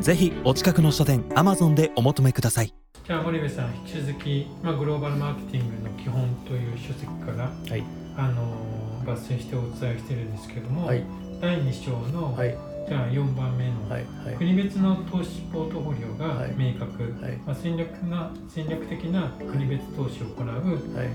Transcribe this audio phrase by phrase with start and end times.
[0.00, 2.74] ぜひお近くの書店 Amazon でお求めください。
[3.06, 7.84] じゃあ森部さん引き続き、まあ、グローバルマーケティングの基本という書籍から、はい。
[8.16, 11.04] あの抜粋してお伝えしてるんですけども、はい。
[11.40, 12.56] 第2章の、はい。
[12.88, 14.36] じゃあ4番目の、はいはい。
[14.36, 16.54] 国別の投資ポートフォリオがはい。
[16.56, 17.36] 明確、はい。
[17.46, 21.08] まあ、戦略な戦略的な国別投資を行う、はい。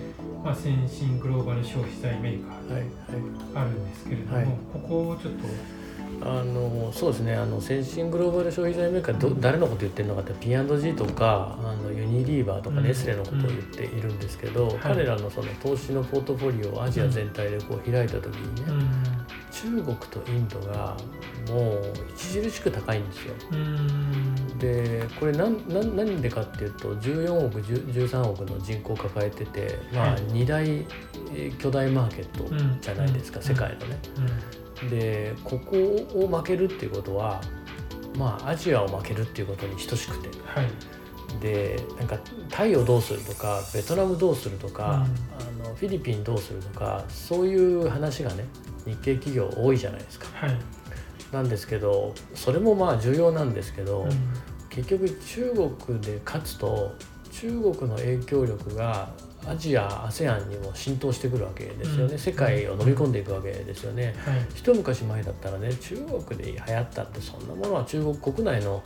[0.43, 2.81] まあ、先進グローバル消費財メーカーはい。
[2.81, 2.91] はい。
[3.55, 4.45] あるんですけれども、はい。
[4.73, 5.39] ここをちょっと
[6.21, 7.35] あのそうですね。
[7.35, 12.83] あの先進グローバル消費財メーカーど誰のこと言ってるのかって P&G とかあのユニリーバーとかうん。
[12.83, 14.73] ネスレのことを言っているんですけど、い。
[14.79, 19.19] 彼らのその投資のポートフォリオをアジア全体でこう開いた時にね、うん。
[19.51, 20.95] 中国とインドが
[21.49, 23.33] もう著しく高いんですよ。
[23.51, 24.57] うん。
[24.59, 33.45] でこれなんなん何でかっていうと14億10 13億の人口を抱えてて、まあはい、2大えー巨大マーケットうんじゃないですか、うん。
[33.45, 33.99] 世界のね。
[34.89, 35.75] でここ
[36.15, 37.41] を負けるっていうことは
[38.15, 40.29] まあアジアを負けるっていうことに等しくて。
[40.45, 40.67] はい。
[41.39, 42.17] でなんか
[42.49, 45.05] タイをどうするとかベトナムどうするとか、
[45.39, 48.45] あのフィリピンどうするとかそういう話がね
[48.85, 50.25] 日系企業多いじゃないですか。
[50.33, 50.59] はい、
[51.31, 54.09] なんですけどそれもまあ重要なんですけど、うん。
[54.69, 56.95] 結局中国で勝つと
[57.31, 59.11] 中国の影響力が
[59.49, 62.19] アジア ASEAN にも浸透してくるわけですよね、うん。
[62.19, 64.15] 世界を飲み込んでいくわけですよね。
[64.25, 68.83] はい一昔前だったらね中国で流行ったってそんなものは中国国内の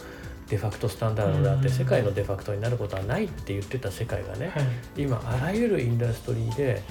[0.50, 1.73] デファクトスタンダードであってうん。
[1.73, 4.64] 世界のデファクトになることはないって言ってた世界がねはい。
[4.98, 6.82] 今あらゆるインダストリーで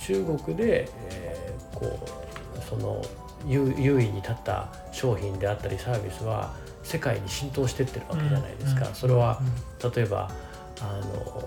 [0.00, 3.00] 中国で、えーこうその
[3.46, 6.52] 優優位に立った商品であったりサービスは
[6.82, 8.88] 世界に浸透してってるわけじゃないですか。
[8.88, 8.94] うん。
[8.94, 9.40] それは
[9.94, 10.30] 例えば
[10.80, 11.37] あの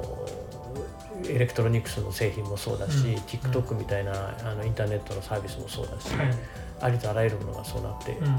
[1.32, 3.16] エレクトロニクスの製品もそうだし、うん。
[3.16, 4.12] TikTok みたいな
[4.44, 6.36] あのインターネットのサービスもそうだし、はい。
[6.82, 8.34] ありとあらゆるものがそうなっているうん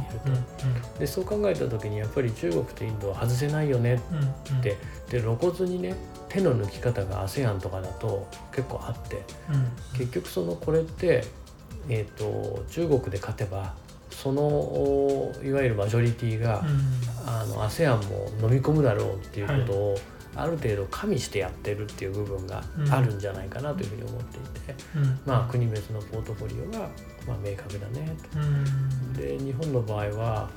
[0.93, 0.99] と。
[0.99, 4.25] でそう考えた時にやっぱり中国とインドは外せないよねうんうん。
[4.57, 4.77] うんで
[5.11, 5.95] で露骨にね
[6.29, 9.99] 手の抜き方が ASEAN とかだと結構あってうん。
[9.99, 11.25] 結局そのこれって、
[11.89, 13.75] えー、と中国で勝てば
[14.11, 17.29] そのおいわゆるマジョリティが、うん。
[17.29, 19.99] あの ASEAN も飲み込むだろうっていうことを、
[20.35, 25.21] ある程度加味してやってるっていう部分があるんじゃないかなというふうに思っていて、うん。
[25.27, 26.89] まあ国別のポートフォリオが、
[27.27, 28.39] まあ、明確だねと。
[28.39, 29.13] うん。
[29.13, 30.51] で日本の場合は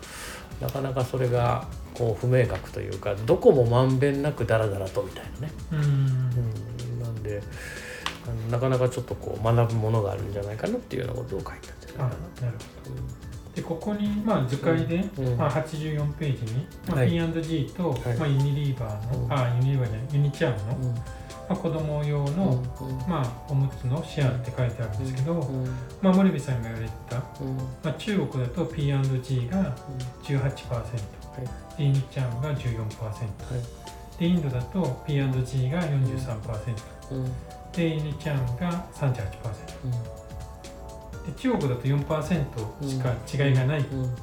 [0.62, 5.80] なかなかそれがこう不明確というかどこもまんべんなくダラダラとみたいなね、うん。
[5.80, 7.42] うん、なんで
[8.50, 13.25] なかなかちょっとこう学ぶものがあるんじゃないかなっていうようなことを書いたんじゃあないかななるほど
[13.56, 17.10] でここに、まあ、図解で、うんまあ、84ページに、まあはい。
[17.10, 18.18] P&G と、はい。
[18.18, 19.34] まあ、ユニリーバーの、うん。
[19.34, 21.00] あユニリーバーじゃないユニチャームの、と。
[21.00, 21.02] ま
[21.50, 22.62] あ、子供用の、
[23.08, 25.66] まあ、おむつのシェアって書いてあるんですけど、うん。
[26.02, 27.56] まあ、森部さんが言われた、うん。
[27.56, 29.76] まあ、中国だと P&G が
[30.24, 30.36] 18%、
[31.78, 36.76] でユニチャームが14%、でインドだと P&G が43%、
[37.12, 37.32] うん。
[37.72, 40.25] でユニチャームが38%。
[40.25, 40.25] で
[41.34, 44.16] 中国だと4%しか違いがないうん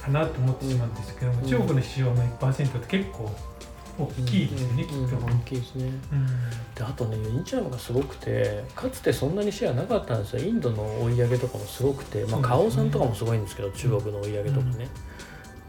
[0.00, 1.46] かなと思ってしまうんですけども、うん。
[1.46, 3.30] 中国の市場の1%って結構
[3.98, 4.96] 大きいですよね、きっと。
[4.96, 5.06] うん。
[5.06, 5.90] 大きいですね。
[6.12, 6.26] うん。
[6.74, 10.42] であとねユニチャームがすごくてかつてそんなにシェアなかったんですよ。
[10.42, 14.88] インドの追い上げとかもすごくて、まあ、花王さんとかもすごいんですけど中国の追い上げとかね、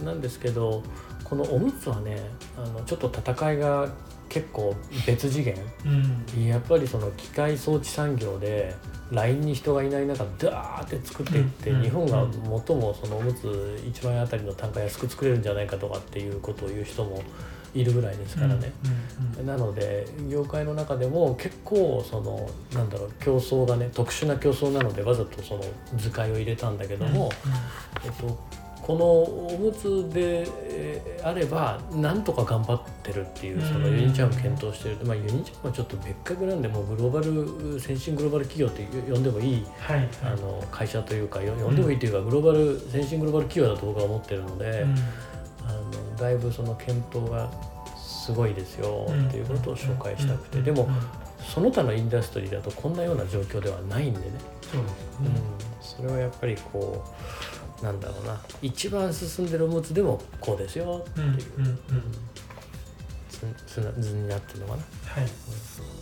[0.03, 0.83] なんですけど
[1.23, 2.19] このおむつはね
[2.57, 3.89] あのちょっと戦いが
[4.29, 4.75] 結構
[5.05, 5.55] 別次元。
[5.85, 6.45] うん。
[6.45, 8.73] やっぱりその機械装置産業で
[9.11, 11.81] ラインに人がいない中ダーって作っていって、うん。
[11.81, 12.25] 日本が
[12.67, 17.23] 最もそのおむつ1万円あたりの単価安く作れるんじゃないかとかっていうことを言う人も
[17.73, 18.71] いるぐらいですからね。
[19.39, 19.45] うん。
[19.45, 25.63] なので業界の中でも結構そのなんだろう競争がね特殊な競争なのでわざとその
[25.97, 27.31] 図解を入れたんだけども、
[28.03, 28.39] えっと、
[28.89, 33.99] このおむつでえーあればなんとか頑張ってるっていうそのうん。
[33.99, 39.97] ユニチャーム検討してる、まあ、ユニチャームはちょっと別格なんでもうグローバル先進グローバル企業って呼んでもいいはい。
[39.97, 44.65] はいあの会社というかよ呼んでもいいというかグローバル先進グローバル企業だと僕は思ってるので。
[44.65, 44.95] うん。
[45.67, 47.47] あのだいぶその検討が
[47.95, 49.27] すごいですようん。
[49.27, 50.63] っていうことを紹介したくて、うん。
[50.63, 50.95] でもうん。
[51.43, 54.25] その他のインダストリーだとこんなような状況ではないんでね、
[54.61, 55.25] そうですうん。
[55.25, 55.41] ね、
[55.81, 57.09] それはやっぱりこう
[57.81, 58.39] なんだろうな。
[58.61, 61.05] 一番進んでるおむつでもこうですよ。
[61.09, 61.69] っていう、うんうん。
[61.69, 61.75] うん
[63.65, 64.77] 図図になってるのかな。
[64.77, 65.99] はい、わかりました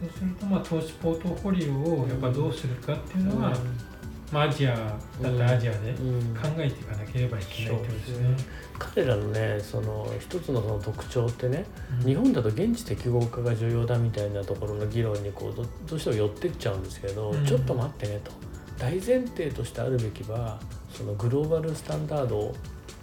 [0.00, 3.56] そうするとまあ投資ポートフォリオをやっぱどうするかっていうのは、
[4.32, 6.34] まあ、アジアだったらアジアでうん。
[6.34, 8.36] 考えていかなければいけないってことですね。
[8.78, 11.64] 彼らのねその一つのその特徴ってね
[12.00, 12.06] うん。
[12.06, 17.44] 日本だと現地適合化が重要だみたいなところの議論にこうどどうしても寄ってっちゃうんですけど、うん。
[17.44, 18.32] ちょっと待ってねと
[18.78, 20.58] 大前提としてあるべきは
[20.90, 22.54] そのグローバルスタンダード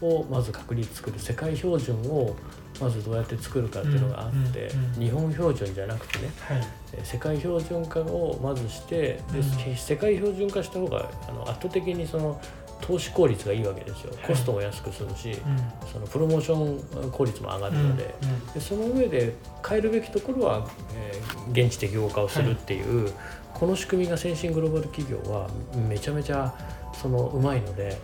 [0.02, 2.36] をまず確立作る世界標準を
[2.80, 9.76] まずどうやって作るかっていうのがあって、日本標準じゃなくてねはい、え世界標準化をまずしてで、うん。
[9.76, 12.42] 世界標準化した方があの圧倒的にその
[12.82, 14.14] 投資効率がいいわけですよ。
[14.18, 14.28] はい。
[14.28, 15.90] コストも安くするし、うん。
[15.92, 18.14] そのプロモーション効率も上がるので,、
[18.54, 19.34] でその上で
[19.68, 23.12] 変えるべきところは、えー現地適合化をするっていう、
[23.54, 25.50] この仕組みが先進グローバル企業は
[25.88, 26.54] めちゃめちゃ
[26.94, 27.98] そのうまいので。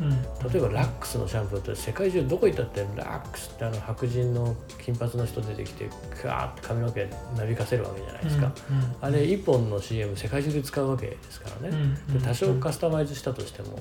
[0.52, 5.90] 例えばラックスのシャンプーって世界中どこ行ったってラックスってあの白人の金髪の人出てきて
[6.22, 7.08] クワーって髪の毛
[7.38, 8.96] なびかせるわけじゃないですか、うんうん。
[9.02, 11.78] あれ1本の CM 世界中で使うわけですからね、
[12.08, 13.80] うんで多少カスタマイズしたとしても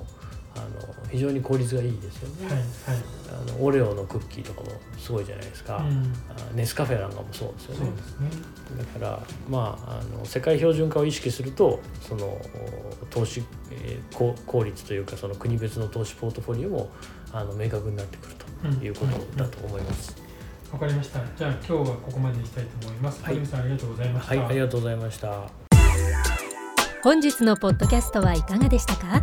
[0.57, 2.67] あの非常に効率がいいですよね、はいはい
[3.29, 8.31] あのオレオのクッキーとかもすごいじゃないですか、うんあネスカフェなんかもそうですよねそうですね。
[8.79, 16.91] だからまああの世界標準化を意識するとそのお投資、えー効効率というかその国別の投資ポートフォリオも
[17.33, 18.35] あの明確になってくる
[18.79, 20.17] ということだと思います。
[20.73, 21.21] わかりました。
[21.37, 23.23] じゃあ今日はここまでにしたいと思います。
[23.23, 24.37] はいさんありがとうございました。
[24.37, 25.51] はい、ありがとうございました。
[27.03, 29.23] 本日のポッドキャストはいかがでしたか？